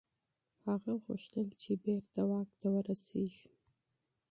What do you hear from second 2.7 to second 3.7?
ورسیږي.